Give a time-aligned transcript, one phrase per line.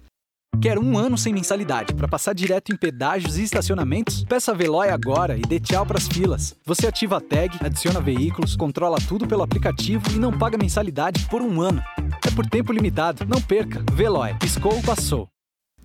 [0.60, 4.24] Quer um ano sem mensalidade para passar direto em pedágios e estacionamentos?
[4.24, 6.56] Peça a Veloy agora e dê tchau para as filas.
[6.66, 11.42] Você ativa a tag, adiciona veículos, controla tudo pelo aplicativo e não paga mensalidade por
[11.42, 11.80] um ano.
[12.26, 13.24] É por tempo limitado.
[13.24, 13.84] Não perca.
[13.92, 14.34] Veloy.
[14.40, 15.28] Piscou, passou.